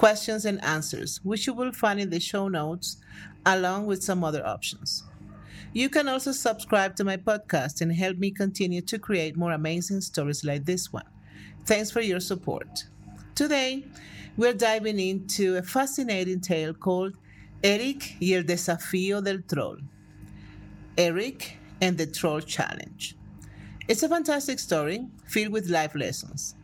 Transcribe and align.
questions, 0.00 0.46
and 0.46 0.64
answers, 0.64 1.20
which 1.24 1.46
you 1.46 1.52
will 1.52 1.72
find 1.72 2.00
in 2.00 2.08
the 2.08 2.18
show 2.18 2.48
notes, 2.48 2.96
along 3.44 3.84
with 3.84 4.02
some 4.02 4.24
other 4.24 4.42
options. 4.46 5.04
You 5.74 5.90
can 5.90 6.08
also 6.08 6.32
subscribe 6.32 6.96
to 6.96 7.04
my 7.04 7.18
podcast 7.18 7.82
and 7.82 7.92
help 7.92 8.16
me 8.16 8.30
continue 8.30 8.80
to 8.80 8.98
create 8.98 9.36
more 9.36 9.52
amazing 9.52 10.00
stories 10.00 10.42
like 10.42 10.64
this 10.64 10.90
one. 10.90 11.04
Thanks 11.66 11.90
for 11.90 12.00
your 12.00 12.18
support. 12.18 12.86
Today, 13.34 13.84
we're 14.38 14.54
diving 14.54 14.98
into 14.98 15.58
a 15.58 15.62
fascinating 15.62 16.40
tale 16.40 16.72
called 16.72 17.18
Eric 17.62 18.16
y 18.22 18.32
el 18.32 18.44
desafío 18.44 19.22
del 19.22 19.42
troll. 19.46 19.80
Eric 20.96 21.58
and 21.82 21.98
the 21.98 22.06
Troll 22.06 22.40
Challenge. 22.40 23.16
It's 23.86 24.02
a 24.02 24.08
fantastic 24.08 24.60
story 24.60 25.08
filled 25.26 25.52
with 25.52 25.68
life 25.68 25.94
lessons. 25.94 26.54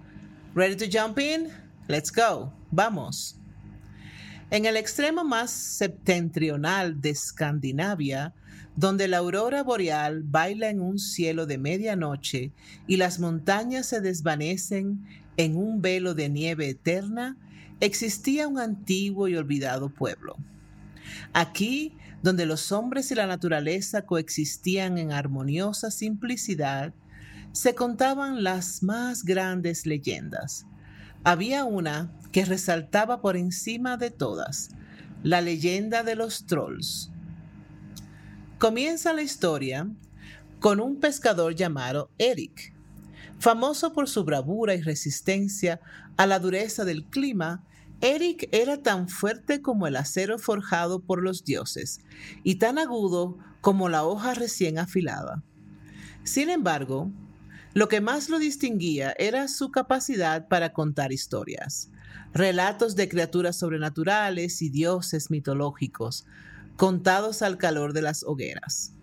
Ready 0.54 0.74
to 0.76 0.86
jump 0.86 1.18
in? 1.18 1.52
Let's 1.88 2.10
go. 2.10 2.52
Vamos. 2.72 3.38
En 4.50 4.66
el 4.66 4.76
extremo 4.76 5.22
más 5.22 5.52
septentrional 5.52 7.00
de 7.00 7.10
Escandinavia, 7.10 8.34
donde 8.74 9.06
la 9.06 9.18
aurora 9.18 9.62
boreal 9.62 10.24
baila 10.24 10.68
en 10.68 10.80
un 10.80 10.98
cielo 10.98 11.46
de 11.46 11.58
medianoche 11.58 12.50
y 12.88 12.96
las 12.96 13.20
montañas 13.20 13.86
se 13.86 14.00
desvanecen 14.00 15.06
en 15.36 15.56
un 15.56 15.80
velo 15.80 16.14
de 16.14 16.28
nieve 16.28 16.70
eterna, 16.70 17.36
existía 17.78 18.48
un 18.48 18.58
antiguo 18.58 19.28
y 19.28 19.36
olvidado 19.36 19.88
pueblo. 19.88 20.36
Aquí, 21.32 21.96
donde 22.22 22.46
los 22.46 22.72
hombres 22.72 23.12
y 23.12 23.14
la 23.14 23.28
naturaleza 23.28 24.02
coexistían 24.02 24.98
en 24.98 25.12
armoniosa 25.12 25.92
simplicidad, 25.92 26.92
se 27.52 27.76
contaban 27.76 28.42
las 28.42 28.82
más 28.82 29.24
grandes 29.24 29.86
leyendas. 29.86 30.66
Había 31.24 31.64
una 31.64 32.12
que 32.32 32.44
resaltaba 32.44 33.20
por 33.20 33.36
encima 33.36 33.96
de 33.96 34.10
todas, 34.10 34.70
la 35.22 35.40
leyenda 35.40 36.02
de 36.02 36.14
los 36.14 36.46
trolls. 36.46 37.10
Comienza 38.58 39.12
la 39.12 39.22
historia 39.22 39.88
con 40.60 40.80
un 40.80 41.00
pescador 41.00 41.54
llamado 41.54 42.10
Eric, 42.18 42.72
famoso 43.38 43.92
por 43.92 44.08
su 44.08 44.24
bravura 44.24 44.74
y 44.74 44.82
resistencia 44.82 45.80
a 46.16 46.26
la 46.26 46.38
dureza 46.38 46.84
del 46.84 47.04
clima 47.04 47.64
Eric 48.00 48.48
era 48.52 48.82
tan 48.82 49.08
fuerte 49.08 49.62
como 49.62 49.86
el 49.86 49.96
acero 49.96 50.38
forjado 50.38 51.00
por 51.00 51.22
los 51.22 51.44
dioses 51.44 52.00
y 52.42 52.56
tan 52.56 52.78
agudo 52.78 53.38
como 53.62 53.88
la 53.88 54.04
hoja 54.04 54.34
recién 54.34 54.78
afilada. 54.78 55.42
Sin 56.22 56.50
embargo, 56.50 57.10
lo 57.76 57.88
que 57.88 58.00
más 58.00 58.30
lo 58.30 58.38
distinguía 58.38 59.14
era 59.18 59.48
su 59.48 59.70
capacidad 59.70 60.48
para 60.48 60.72
contar 60.72 61.12
historias, 61.12 61.90
relatos 62.32 62.96
de 62.96 63.06
criaturas 63.06 63.58
sobrenaturales 63.58 64.62
y 64.62 64.70
dioses 64.70 65.30
mitológicos, 65.30 66.24
contados 66.76 67.42
al 67.42 67.58
calor 67.58 67.92
de 67.92 68.00
las 68.00 68.24
hogueras. 68.24 68.94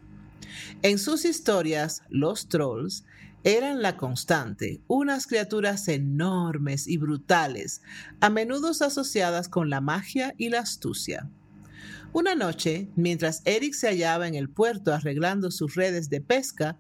En 0.82 0.98
sus 0.98 1.24
historias, 1.24 2.02
los 2.10 2.50
trolls 2.50 3.06
eran 3.44 3.84
la 3.84 3.96
constante, 3.96 4.82
unas 4.88 5.28
criaturas 5.28 5.88
enormes 5.88 6.88
y 6.88 6.98
brutales, 6.98 7.84
a 8.22 8.32
menudo 8.32 8.72
asociadas 8.72 9.50
con 9.50 9.70
la 9.70 9.82
magia 9.82 10.34
y 10.40 10.50
la 10.50 10.62
astucia. 10.62 11.30
Una 12.12 12.34
noche, 12.34 12.90
mientras 12.96 13.44
Eric 13.46 13.76
se 13.76 13.88
hallaba 13.88 14.28
en 14.28 14.34
el 14.34 14.50
puerto 14.50 14.96
arreglando 14.96 15.52
sus 15.52 15.76
redes 15.76 16.10
de 16.10 16.22
pesca, 16.22 16.80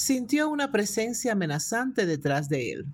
sintió 0.00 0.48
una 0.48 0.72
presencia 0.72 1.32
amenazante 1.32 2.06
detrás 2.06 2.48
de 2.48 2.72
él. 2.72 2.86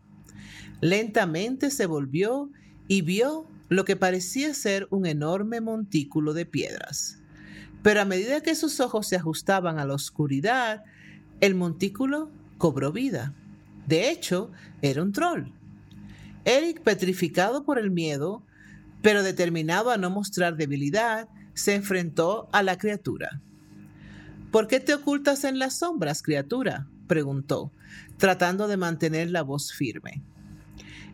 Lentamente 0.80 1.70
se 1.70 1.86
volvió 1.86 2.50
y 2.88 3.02
vio 3.02 3.48
lo 3.68 3.84
que 3.84 3.96
parecía 3.96 4.52
ser 4.54 4.88
un 4.90 5.06
enorme 5.06 5.60
montículo 5.60 6.34
de 6.34 6.46
piedras. 6.46 7.18
Pero 7.82 8.00
a 8.00 8.04
medida 8.04 8.42
que 8.42 8.54
sus 8.54 8.80
ojos 8.80 9.06
se 9.06 9.16
ajustaban 9.16 9.78
a 9.78 9.86
la 9.86 9.94
oscuridad, 9.94 10.82
el 11.40 11.54
montículo 11.54 12.30
cobró 12.58 12.92
vida. 12.92 13.34
De 13.86 14.10
hecho, 14.10 14.50
era 14.82 15.02
un 15.02 15.12
troll. 15.12 15.52
Eric, 16.44 16.80
petrificado 16.82 17.64
por 17.64 17.78
el 17.78 17.90
miedo, 17.90 18.44
pero 19.00 19.22
determinado 19.22 19.90
a 19.90 19.96
no 19.96 20.10
mostrar 20.10 20.56
debilidad, 20.56 21.28
se 21.54 21.74
enfrentó 21.74 22.48
a 22.52 22.62
la 22.62 22.76
criatura. 22.78 23.40
¿Por 24.50 24.66
qué 24.66 24.80
te 24.80 24.94
ocultas 24.94 25.44
en 25.44 25.58
las 25.58 25.78
sombras, 25.78 26.22
criatura? 26.22 26.88
Preguntó, 27.06 27.72
tratando 28.16 28.68
de 28.68 28.76
mantener 28.76 29.30
la 29.30 29.42
voz 29.42 29.72
firme. 29.72 30.22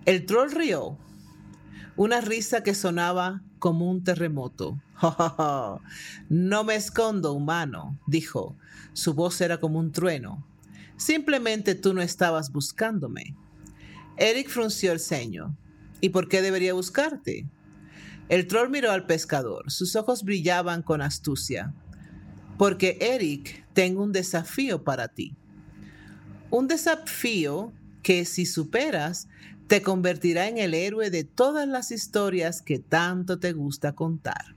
El 0.05 0.27
troll 0.27 0.51
rió, 0.51 0.99
una 1.97 2.21
risa 2.21 2.63
que 2.63 2.75
sonaba 2.75 3.43
como 3.59 3.91
un 3.91 4.03
terremoto. 4.03 4.81
no 6.29 6.65
me 6.65 6.75
escondo, 6.75 7.33
humano, 7.33 7.99
dijo. 8.07 8.57
Su 8.93 9.15
voz 9.15 9.41
era 9.41 9.59
como 9.59 9.79
un 9.79 9.93
trueno. 9.93 10.47
Simplemente 10.97 11.75
tú 11.75 11.95
no 11.95 12.03
estabas 12.03 12.53
buscándome. 12.53 13.37
Eric 14.17 14.49
frunció 14.49 14.93
el 14.93 15.01
ceño. 15.01 15.57
¿Y 16.01 16.09
por 16.11 16.29
qué 16.29 16.43
debería 16.43 16.75
buscarte? 16.75 17.47
El 18.29 18.47
troll 18.47 18.71
miró 18.71 18.91
al 18.91 19.07
pescador. 19.07 19.71
Sus 19.71 19.95
ojos 19.97 20.25
brillaban 20.25 20.83
con 20.83 21.03
astucia. 21.03 21.75
Porque, 22.59 22.99
Eric, 23.01 23.67
tengo 23.73 24.03
un 24.03 24.13
desafío 24.13 24.85
para 24.85 25.09
ti. 25.09 25.37
Un 26.53 26.69
desafío 26.69 27.73
que, 28.03 28.27
si 28.27 28.45
superas, 28.45 29.27
te 29.69 29.81
convertirá 29.81 30.49
en 30.49 30.59
el 30.59 30.75
héroe 30.75 31.09
de 31.09 31.25
todas 31.25 31.67
las 31.67 31.91
historias 31.91 32.61
que 32.61 32.79
tanto 32.79 33.39
te 33.39 33.55
gusta 33.55 33.95
contar. 33.95 34.55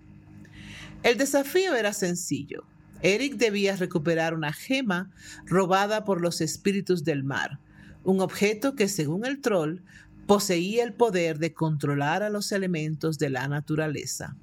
El 1.03 1.17
desafío 1.17 1.73
era 1.73 1.93
sencillo. 1.93 2.65
Eric 3.01 3.37
debía 3.37 3.77
recuperar 3.77 4.33
una 4.33 4.51
gema 4.51 5.09
robada 5.45 6.03
por 6.03 6.19
los 6.19 6.41
espíritus 6.41 7.05
del 7.05 7.23
mar, 7.23 7.59
un 8.03 8.19
objeto 8.19 8.75
que 8.75 8.89
según 8.89 9.25
el 9.25 9.39
troll 9.39 9.79
poseía 10.27 10.83
el 10.83 10.91
poder 10.91 11.39
de 11.39 11.53
controlar 11.53 12.23
a 12.23 12.29
los 12.29 12.51
elementos 12.51 13.19
de 13.19 13.29
la 13.29 13.47
naturaleza. 13.47 14.35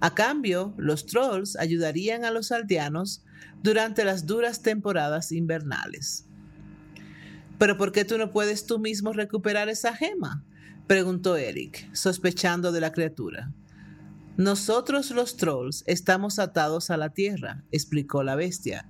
A 0.00 0.14
cambio, 0.14 0.72
los 0.78 1.04
trolls 1.04 1.56
ayudarían 1.56 2.24
a 2.24 2.30
los 2.30 2.50
aldeanos 2.52 3.22
durante 3.62 4.02
las 4.02 4.24
duras 4.24 4.62
temporadas 4.62 5.30
invernales. 5.30 6.24
¿Pero 7.60 7.76
por 7.76 7.92
qué 7.92 8.06
tú 8.06 8.16
no 8.16 8.30
puedes 8.30 8.64
tú 8.64 8.78
mismo 8.78 9.12
recuperar 9.12 9.68
esa 9.68 9.94
gema? 9.94 10.42
preguntó 10.86 11.36
Eric, 11.36 11.94
sospechando 11.94 12.72
de 12.72 12.80
la 12.80 12.90
criatura. 12.90 13.52
Nosotros 14.38 15.10
los 15.10 15.36
trolls 15.36 15.84
estamos 15.86 16.38
atados 16.38 16.88
a 16.88 16.96
la 16.96 17.10
tierra, 17.10 17.62
explicó 17.70 18.22
la 18.22 18.34
bestia. 18.34 18.88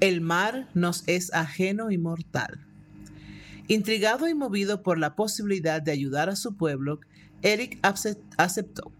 El 0.00 0.20
mar 0.20 0.68
nos 0.74 1.04
es 1.06 1.32
ajeno 1.32 1.90
y 1.90 1.96
mortal. 1.96 2.66
Intrigado 3.66 4.28
y 4.28 4.34
movido 4.34 4.82
por 4.82 4.98
la 4.98 5.16
posibilidad 5.16 5.80
de 5.80 5.92
ayudar 5.92 6.28
a 6.28 6.36
su 6.36 6.58
pueblo, 6.58 7.00
Eric 7.40 7.78
aceptó. 8.36 8.92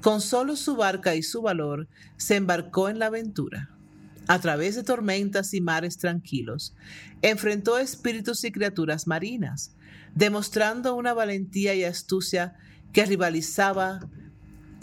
Con 0.00 0.20
solo 0.20 0.54
su 0.54 0.76
barca 0.76 1.16
y 1.16 1.24
su 1.24 1.42
valor, 1.42 1.88
se 2.16 2.36
embarcó 2.36 2.88
en 2.88 3.00
la 3.00 3.06
aventura. 3.06 3.79
A 4.26 4.38
través 4.38 4.76
de 4.76 4.82
tormentas 4.82 5.54
y 5.54 5.60
mares 5.60 5.98
tranquilos, 5.98 6.74
enfrentó 7.22 7.78
espíritus 7.78 8.44
y 8.44 8.52
criaturas 8.52 9.06
marinas, 9.06 9.74
demostrando 10.14 10.94
una 10.94 11.14
valentía 11.14 11.74
y 11.74 11.84
astucia 11.84 12.56
que 12.92 13.06
rivalizaba 13.06 14.08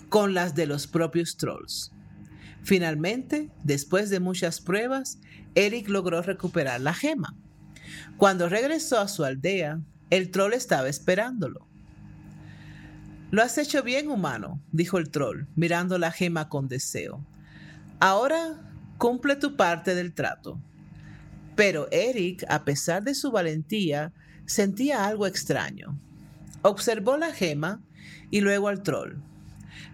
con 0.10 0.34
las 0.34 0.56
de 0.56 0.66
los 0.66 0.88
propios 0.88 1.38
trolls. 1.38 1.92
Finalmente, 2.64 3.50
después 3.64 4.10
de 4.10 4.20
muchas 4.20 4.60
pruebas, 4.60 5.20
Eric 5.56 5.88
logró 5.88 6.22
recuperar 6.22 6.82
la 6.82 6.94
gema. 6.94 7.36
Cuando 8.18 8.50
regresó 8.50 9.00
a 9.00 9.08
su 9.08 9.24
aldea, 9.24 9.82
el 10.10 10.32
troll 10.32 10.54
estaba 10.54 10.90
esperándolo. 10.90 11.68
Lo 13.32 13.42
has 13.42 13.58
hecho 13.58 13.84
bien, 13.84 14.10
humano, 14.10 14.62
dijo 14.72 14.98
el 14.98 15.10
troll, 15.10 15.48
mirando 15.56 15.98
la 15.98 16.12
gema 16.12 16.48
con 16.48 16.68
deseo. 16.68 17.26
Ahora 18.00 18.68
cumple 18.98 19.36
tu 19.36 19.56
parte 19.56 19.96
del 19.96 20.14
trato. 20.14 20.60
Pero 21.56 21.88
Eric, 21.92 22.46
a 22.50 22.64
pesar 22.64 23.04
de 23.04 23.16
su 23.16 23.32
valentía, 23.32 24.14
sentía 24.46 25.06
algo 25.06 25.26
extraño. 25.26 26.00
Observó 26.62 27.18
la 27.18 27.32
gema 27.32 27.82
y 28.30 28.42
luego 28.42 28.68
al 28.68 28.84
troll. 28.84 29.16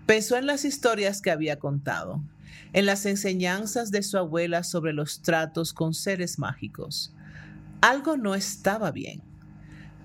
Pensó 0.05 0.37
en 0.37 0.47
las 0.47 0.65
historias 0.65 1.21
que 1.21 1.31
había 1.31 1.59
contado, 1.59 2.21
en 2.73 2.85
las 2.85 3.05
enseñanzas 3.05 3.91
de 3.91 4.03
su 4.03 4.17
abuela 4.17 4.63
sobre 4.63 4.93
los 4.93 5.21
tratos 5.21 5.73
con 5.73 5.93
seres 5.93 6.39
mágicos. 6.39 7.13
Algo 7.81 8.17
no 8.17 8.35
estaba 8.35 8.91
bien. 8.91 9.21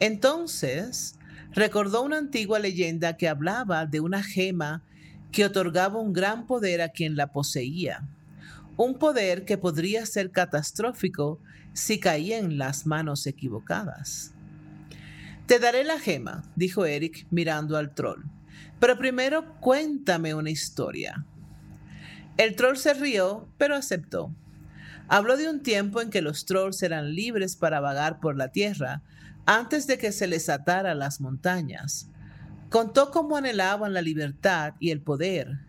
Entonces, 0.00 1.16
recordó 1.52 2.02
una 2.02 2.18
antigua 2.18 2.58
leyenda 2.58 3.16
que 3.16 3.28
hablaba 3.28 3.86
de 3.86 4.00
una 4.00 4.22
gema 4.22 4.82
que 5.32 5.44
otorgaba 5.44 5.98
un 5.98 6.12
gran 6.12 6.46
poder 6.46 6.80
a 6.80 6.90
quien 6.90 7.16
la 7.16 7.32
poseía, 7.32 8.08
un 8.78 8.94
poder 8.94 9.44
que 9.44 9.58
podría 9.58 10.06
ser 10.06 10.30
catastrófico 10.30 11.40
si 11.72 11.98
caía 11.98 12.38
en 12.38 12.58
las 12.58 12.86
manos 12.86 13.26
equivocadas. 13.26 14.32
Te 15.46 15.58
daré 15.58 15.82
la 15.82 15.98
gema, 15.98 16.44
dijo 16.54 16.86
Eric 16.86 17.26
mirando 17.30 17.76
al 17.76 17.92
troll, 17.92 18.22
pero 18.78 18.96
primero 18.96 19.58
cuéntame 19.60 20.32
una 20.32 20.50
historia. 20.50 21.26
El 22.36 22.54
troll 22.54 22.76
se 22.76 22.94
rió, 22.94 23.48
pero 23.58 23.74
aceptó. 23.74 24.32
Habló 25.08 25.36
de 25.36 25.50
un 25.50 25.60
tiempo 25.60 26.00
en 26.00 26.10
que 26.10 26.22
los 26.22 26.46
trolls 26.46 26.80
eran 26.84 27.16
libres 27.16 27.56
para 27.56 27.80
vagar 27.80 28.20
por 28.20 28.36
la 28.36 28.52
tierra 28.52 29.02
antes 29.44 29.88
de 29.88 29.98
que 29.98 30.12
se 30.12 30.28
les 30.28 30.48
atara 30.48 30.94
las 30.94 31.20
montañas. 31.20 32.10
Contó 32.70 33.10
cómo 33.10 33.36
anhelaban 33.36 33.92
la 33.92 34.02
libertad 34.02 34.74
y 34.78 34.90
el 34.90 35.00
poder, 35.00 35.67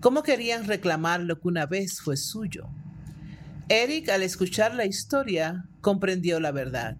cómo 0.00 0.22
querían 0.22 0.66
reclamar 0.66 1.20
lo 1.20 1.40
que 1.40 1.48
una 1.48 1.66
vez 1.66 2.00
fue 2.00 2.16
suyo. 2.16 2.68
Eric, 3.68 4.08
al 4.08 4.22
escuchar 4.22 4.74
la 4.74 4.86
historia, 4.86 5.66
comprendió 5.80 6.40
la 6.40 6.52
verdad. 6.52 6.96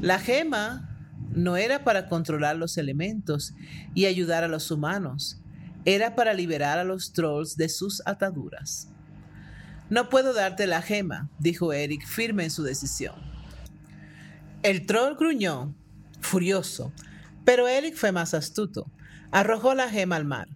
La 0.00 0.18
gema 0.18 0.96
no 1.32 1.56
era 1.56 1.84
para 1.84 2.08
controlar 2.08 2.56
los 2.56 2.78
elementos 2.78 3.54
y 3.94 4.06
ayudar 4.06 4.44
a 4.44 4.48
los 4.48 4.70
humanos, 4.70 5.40
era 5.84 6.14
para 6.14 6.34
liberar 6.34 6.78
a 6.78 6.84
los 6.84 7.12
trolls 7.12 7.56
de 7.56 7.68
sus 7.68 8.02
ataduras. 8.06 8.88
No 9.88 10.08
puedo 10.08 10.34
darte 10.34 10.66
la 10.66 10.82
gema, 10.82 11.30
dijo 11.38 11.72
Eric, 11.72 12.06
firme 12.06 12.44
en 12.44 12.50
su 12.50 12.62
decisión. 12.62 13.14
El 14.62 14.84
troll 14.86 15.16
gruñó, 15.16 15.74
furioso, 16.20 16.92
pero 17.44 17.68
Eric 17.68 17.94
fue 17.94 18.10
más 18.10 18.34
astuto. 18.34 18.90
Arrojó 19.30 19.74
la 19.74 19.88
gema 19.88 20.16
al 20.16 20.24
mar, 20.24 20.48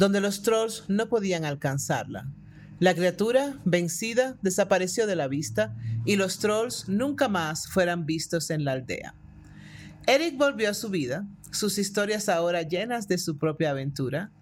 donde 0.00 0.22
los 0.22 0.40
trolls 0.40 0.84
no 0.88 1.10
podían 1.10 1.44
alcanzarla. 1.44 2.26
La 2.78 2.94
criatura, 2.94 3.58
vencida, 3.66 4.38
desapareció 4.40 5.06
de 5.06 5.14
la 5.14 5.28
vista 5.28 5.76
y 6.06 6.16
los 6.16 6.38
trolls 6.38 6.88
nunca 6.88 7.28
más 7.28 7.68
fueran 7.68 8.06
vistos 8.06 8.48
en 8.48 8.64
la 8.64 8.72
aldea. 8.72 9.14
Eric 10.06 10.38
volvió 10.38 10.70
a 10.70 10.74
su 10.74 10.88
vida, 10.88 11.26
sus 11.50 11.76
historias 11.76 12.30
ahora 12.30 12.62
llenas 12.62 13.08
de 13.08 13.18
su 13.18 13.36
propia 13.36 13.72
aventura. 13.72 14.32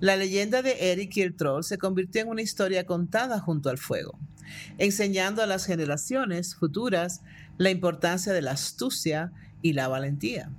La 0.00 0.16
leyenda 0.16 0.62
de 0.62 0.92
Eric 0.92 1.14
y 1.18 1.20
el 1.20 1.36
troll 1.36 1.62
se 1.62 1.76
convirtió 1.76 2.22
en 2.22 2.28
una 2.28 2.40
historia 2.40 2.86
contada 2.86 3.38
junto 3.38 3.68
al 3.68 3.76
fuego, 3.76 4.18
enseñando 4.78 5.42
a 5.42 5.46
las 5.46 5.66
generaciones 5.66 6.54
futuras 6.54 7.20
la 7.58 7.68
importancia 7.68 8.32
de 8.32 8.40
la 8.40 8.52
astucia 8.52 9.30
y 9.60 9.74
la 9.74 9.88
valentía. 9.88 10.50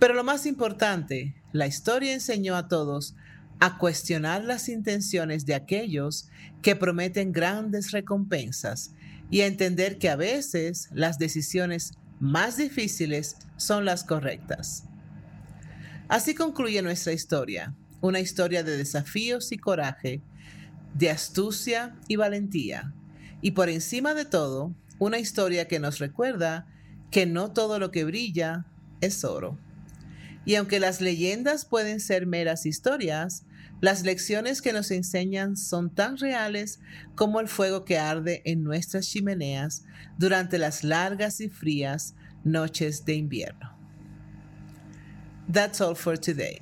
Pero 0.00 0.14
lo 0.14 0.24
más 0.24 0.44
importante, 0.46 1.36
la 1.52 1.68
historia 1.68 2.14
enseñó 2.14 2.56
a 2.56 2.66
todos 2.66 3.14
a 3.60 3.76
cuestionar 3.76 4.42
las 4.42 4.68
intenciones 4.68 5.44
de 5.46 5.54
aquellos 5.54 6.28
que 6.62 6.76
prometen 6.76 7.32
grandes 7.32 7.92
recompensas 7.92 8.92
y 9.30 9.42
a 9.42 9.46
entender 9.46 9.98
que 9.98 10.08
a 10.08 10.16
veces 10.16 10.88
las 10.92 11.18
decisiones 11.18 11.92
más 12.18 12.56
difíciles 12.56 13.36
son 13.56 13.84
las 13.84 14.02
correctas. 14.02 14.84
Así 16.08 16.34
concluye 16.34 16.82
nuestra 16.82 17.12
historia, 17.12 17.74
una 18.00 18.20
historia 18.20 18.62
de 18.62 18.76
desafíos 18.76 19.52
y 19.52 19.58
coraje, 19.58 20.22
de 20.94 21.10
astucia 21.10 21.94
y 22.08 22.16
valentía, 22.16 22.92
y 23.42 23.52
por 23.52 23.68
encima 23.68 24.14
de 24.14 24.24
todo, 24.24 24.74
una 24.98 25.18
historia 25.18 25.68
que 25.68 25.78
nos 25.78 25.98
recuerda 25.98 26.66
que 27.10 27.26
no 27.26 27.52
todo 27.52 27.78
lo 27.78 27.90
que 27.90 28.04
brilla 28.04 28.66
es 29.00 29.24
oro. 29.24 29.58
Y 30.44 30.56
aunque 30.56 30.80
las 30.80 31.00
leyendas 31.00 31.64
pueden 31.64 32.00
ser 32.00 32.26
meras 32.26 32.66
historias, 32.66 33.44
las 33.80 34.02
lecciones 34.02 34.60
que 34.60 34.72
nos 34.72 34.90
enseñan 34.90 35.56
son 35.56 35.90
tan 35.90 36.18
reales 36.18 36.80
como 37.14 37.40
el 37.40 37.48
fuego 37.48 37.84
que 37.84 37.98
arde 37.98 38.42
en 38.44 38.62
nuestras 38.62 39.08
chimeneas 39.08 39.84
durante 40.18 40.58
las 40.58 40.84
largas 40.84 41.40
y 41.40 41.48
frías 41.48 42.14
noches 42.44 43.04
de 43.04 43.14
invierno. 43.14 43.70
That's 45.48 45.80
all 45.80 45.94
for 45.94 46.16
today. 46.16 46.60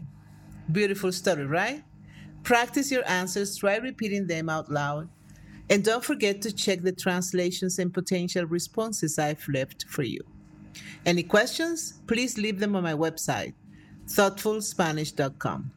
Beautiful 0.70 1.12
story, 1.12 1.44
right? 1.44 1.84
Practice 2.42 2.90
your 2.90 3.06
answers, 3.06 3.56
try 3.56 3.76
repeating 3.76 4.26
them 4.26 4.48
out 4.48 4.70
loud, 4.70 5.08
and 5.68 5.84
don't 5.84 6.04
forget 6.04 6.40
to 6.42 6.52
check 6.52 6.82
the 6.82 6.92
translations 6.92 7.78
and 7.78 7.92
potential 7.92 8.46
responses 8.46 9.18
I've 9.18 9.46
left 9.48 9.84
for 9.88 10.02
you. 10.02 10.20
Any 11.04 11.22
questions? 11.24 12.00
Please 12.06 12.38
leave 12.38 12.60
them 12.60 12.76
on 12.76 12.82
my 12.84 12.94
website, 12.94 13.54
thoughtfulspanish.com. 14.06 15.72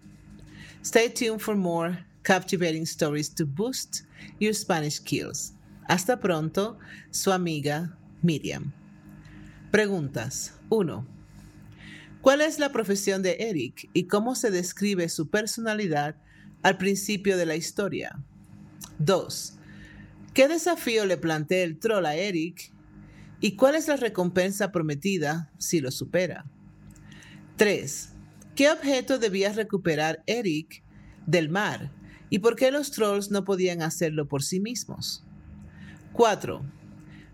Stay 0.84 1.10
tuned 1.10 1.42
for 1.42 1.56
more 1.56 2.00
captivating 2.24 2.86
stories 2.86 3.30
to 3.30 3.46
boost 3.46 4.04
your 4.40 4.54
Spanish 4.54 4.96
skills. 4.96 5.54
Hasta 5.88 6.18
pronto, 6.18 6.78
su 7.12 7.32
amiga 7.32 7.96
Miriam. 8.24 8.74
Preguntas. 9.72 10.54
1. 10.70 11.06
¿Cuál 12.22 12.42
es 12.42 12.60
la 12.60 12.72
profesión 12.72 13.22
de 13.22 13.38
Eric 13.40 13.90
y 13.94 14.04
cómo 14.04 14.36
se 14.36 14.52
describe 14.52 15.08
su 15.10 15.30
personalidad 15.30 16.16
al 16.64 16.78
principio 16.78 17.38
de 17.38 17.46
la 17.46 17.56
historia? 17.56 18.20
2. 19.00 19.54
¿Qué 20.34 20.48
desafío 20.48 21.06
le 21.06 21.18
plantea 21.18 21.64
el 21.64 21.80
troll 21.80 22.06
a 22.06 22.16
Eric 22.16 22.72
y 23.40 23.56
cuál 23.56 23.76
es 23.76 23.88
la 23.88 23.98
recompensa 23.98 24.72
prometida 24.72 25.52
si 25.58 25.80
lo 25.80 25.92
supera? 25.92 26.46
3. 27.58 28.11
¿Qué 28.56 28.70
objeto 28.70 29.18
debía 29.18 29.54
recuperar 29.54 30.24
Eric 30.28 30.84
del 31.26 31.50
mar? 31.50 31.90
¿Y 32.30 32.40
por 32.40 32.56
qué 32.56 32.72
los 32.72 32.92
trolls 32.92 33.32
no 33.32 33.46
podían 33.46 33.82
hacerlo 33.82 34.28
por 34.28 34.44
sí 34.44 34.60
mismos? 34.60 35.24
4. 36.14 36.62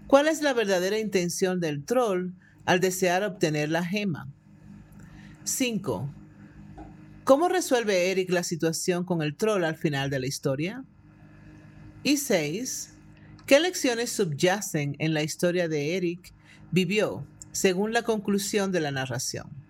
¿Cuál 0.06 0.28
es 0.28 0.42
la 0.42 0.54
verdadera 0.54 1.00
intención 1.00 1.60
del 1.60 1.84
troll 1.84 2.34
al 2.66 2.80
desear 2.80 3.24
obtener 3.24 3.69
la 3.69 3.84
gema? 3.84 4.31
5. 5.44 6.10
¿Cómo 7.24 7.50
resuelve 7.50 8.12
Eric 8.12 8.30
la 8.30 8.44
situación 8.44 9.03
con 9.03 9.22
el 9.22 9.36
troll 9.36 9.63
al 9.63 9.75
final 9.75 10.10
de 10.10 10.20
la 10.20 10.27
historia? 10.27 10.86
Y 12.03 12.18
6. 12.18 12.94
¿Qué 13.48 13.60
lecciones 13.60 14.12
subyacen 14.12 14.96
en 15.00 15.13
la 15.13 15.24
historia 15.24 15.68
de 15.68 15.98
Eric 15.98 16.34
vivió 16.72 17.25
según 17.51 17.91
la 17.91 18.03
conclusión 18.03 18.72
de 18.72 18.82
la 18.82 18.91
narración? 18.91 19.66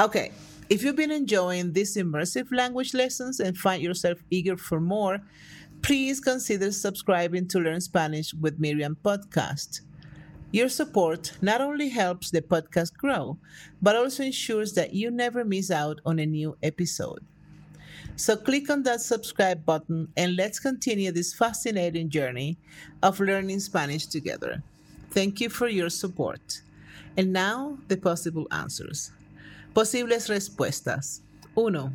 Okay, 0.00 0.32
if 0.70 0.82
you've 0.82 0.96
been 0.96 1.10
enjoying 1.10 1.72
these 1.72 1.96
immersive 1.96 2.48
language 2.50 2.94
lessons 2.94 3.40
and 3.40 3.56
find 3.56 3.82
yourself 3.82 4.18
eager 4.30 4.56
for 4.56 4.80
more, 4.80 5.20
please 5.82 6.18
consider 6.18 6.72
subscribing 6.72 7.46
to 7.48 7.58
Learn 7.58 7.80
Spanish 7.80 8.32
with 8.32 8.58
Miriam 8.58 8.96
podcast. 9.04 9.82
Your 10.50 10.70
support 10.70 11.32
not 11.42 11.60
only 11.60 11.90
helps 11.90 12.30
the 12.30 12.40
podcast 12.40 12.96
grow, 12.96 13.36
but 13.82 13.94
also 13.94 14.22
ensures 14.22 14.72
that 14.74 14.94
you 14.94 15.10
never 15.10 15.44
miss 15.44 15.70
out 15.70 16.00
on 16.06 16.18
a 16.18 16.26
new 16.26 16.56
episode. 16.62 17.20
So 18.16 18.36
click 18.36 18.70
on 18.70 18.82
that 18.84 19.02
subscribe 19.02 19.64
button 19.66 20.08
and 20.16 20.36
let's 20.36 20.58
continue 20.58 21.12
this 21.12 21.34
fascinating 21.34 22.08
journey 22.08 22.56
of 23.02 23.20
learning 23.20 23.60
Spanish 23.60 24.06
together. 24.06 24.62
Thank 25.10 25.40
you 25.40 25.50
for 25.50 25.68
your 25.68 25.90
support. 25.90 26.62
And 27.16 27.32
now, 27.32 27.78
the 27.88 27.98
possible 27.98 28.46
answers. 28.50 29.12
Posibles 29.74 30.28
respuestas. 30.28 31.22
1. 31.54 31.92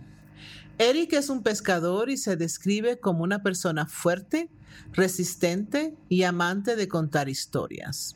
Eric 0.80 1.14
es 1.14 1.30
un 1.30 1.44
pescador 1.44 2.10
y 2.10 2.18
se 2.18 2.36
describe 2.36 3.00
como 3.00 3.24
una 3.24 3.44
persona 3.44 3.86
fuerte, 3.86 4.50
resistente 4.94 5.96
y 6.10 6.24
amante 6.24 6.76
de 6.76 6.88
contar 6.88 7.30
historias. 7.30 8.16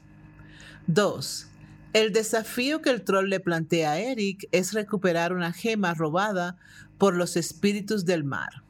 2. 0.88 1.48
El 1.94 2.12
desafío 2.12 2.82
que 2.82 2.90
el 2.90 3.04
troll 3.04 3.30
le 3.30 3.40
plantea 3.40 3.92
a 3.92 4.00
Eric 4.00 4.48
es 4.52 4.74
recuperar 4.74 5.32
una 5.32 5.54
gema 5.54 5.94
robada 5.94 6.58
por 6.98 7.16
los 7.16 7.38
espíritus 7.38 8.04
del 8.06 8.24
mar. 8.24 8.64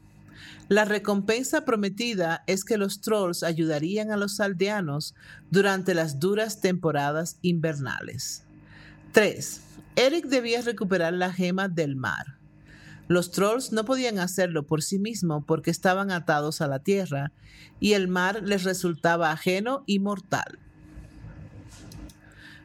La 0.67 0.83
recompensa 0.83 1.63
prometida 1.63 2.43
es 2.47 2.65
que 2.65 2.77
los 2.77 2.99
trolls 2.99 3.43
ayudarían 3.43 4.11
a 4.11 4.17
los 4.17 4.41
aldeanos 4.41 5.15
durante 5.51 5.93
las 5.93 6.19
duras 6.19 6.59
temporadas 6.59 7.37
invernales. 7.41 8.43
3. 9.13 9.70
Eric 9.95 10.25
debía 10.25 10.61
recuperar 10.61 11.13
la 11.13 11.33
gema 11.33 11.67
del 11.67 11.95
mar. 11.95 12.37
Los 13.07 13.31
trolls 13.31 13.73
no 13.73 13.83
podían 13.83 14.19
hacerlo 14.19 14.65
por 14.65 14.81
sí 14.81 14.97
mismos 14.97 15.43
porque 15.45 15.69
estaban 15.69 16.11
atados 16.11 16.61
a 16.61 16.67
la 16.67 16.79
tierra 16.79 17.33
y 17.79 17.93
el 17.93 18.07
mar 18.07 18.41
les 18.43 18.63
resultaba 18.63 19.31
ajeno 19.31 19.83
y 19.85 19.99
mortal. 19.99 20.59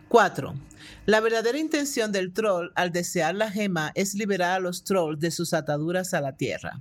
4. 0.09 0.54
La 1.06 1.21
verdadera 1.21 1.59
intención 1.59 2.12
del 2.12 2.33
troll 2.33 2.71
al 2.76 2.92
desear 2.92 3.35
la 3.35 3.50
gema 3.50 3.90
es 3.97 4.14
liberar 4.14 4.52
a 4.52 4.61
los 4.61 4.85
trolls 4.85 5.18
de 5.18 5.33
sus 5.33 5.52
ataduras 5.52 6.14
a 6.14 6.21
la 6.21 6.37
tierra. 6.37 6.80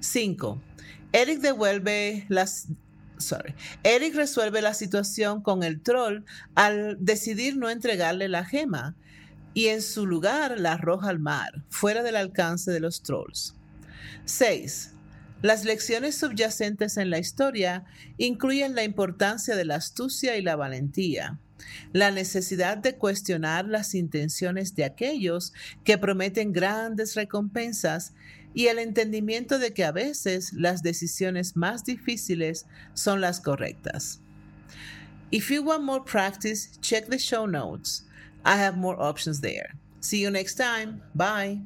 5. 0.00 0.60
Eric 1.12 1.40
devuelve 1.40 2.26
las 2.28 2.68
Sorry. 3.16 3.54
Eric 3.84 4.14
resuelve 4.16 4.60
la 4.60 4.74
situación 4.74 5.40
con 5.40 5.62
el 5.62 5.80
troll 5.80 6.24
al 6.56 6.96
decidir 6.98 7.56
no 7.56 7.70
entregarle 7.70 8.28
la 8.28 8.44
gema 8.44 8.96
y 9.54 9.68
en 9.68 9.80
su 9.80 10.06
lugar 10.06 10.58
la 10.58 10.72
arroja 10.72 11.08
al 11.08 11.20
mar, 11.20 11.64
fuera 11.70 12.02
del 12.02 12.16
alcance 12.16 12.70
de 12.70 12.80
los 12.80 13.02
trolls. 13.02 13.54
6. 14.24 14.90
Las 15.42 15.64
lecciones 15.64 16.16
subyacentes 16.16 16.96
en 16.96 17.10
la 17.10 17.18
historia 17.18 17.84
incluyen 18.18 18.74
la 18.74 18.82
importancia 18.82 19.56
de 19.56 19.64
la 19.64 19.76
astucia 19.76 20.36
y 20.36 20.42
la 20.42 20.56
valentía, 20.56 21.38
la 21.92 22.10
necesidad 22.10 22.78
de 22.78 22.96
cuestionar 22.96 23.66
las 23.66 23.94
intenciones 23.94 24.74
de 24.74 24.84
aquellos 24.84 25.52
que 25.84 25.98
prometen 25.98 26.52
grandes 26.52 27.14
recompensas 27.14 28.14
y 28.54 28.68
el 28.68 28.78
entendimiento 28.78 29.58
de 29.58 29.72
que 29.72 29.84
a 29.84 29.92
veces 29.92 30.52
las 30.52 30.82
decisiones 30.82 31.56
más 31.56 31.84
difíciles 31.84 32.66
son 32.94 33.20
las 33.20 33.40
correctas. 33.40 34.20
If 35.30 35.50
you 35.50 35.62
want 35.62 35.82
more 35.82 36.04
practice, 36.04 36.78
check 36.80 37.08
the 37.08 37.18
show 37.18 37.46
notes. 37.46 38.06
I 38.44 38.56
have 38.56 38.76
more 38.76 39.00
options 39.00 39.40
there. 39.40 39.74
See 40.00 40.20
you 40.20 40.30
next 40.30 40.54
time. 40.56 41.02
Bye. 41.14 41.60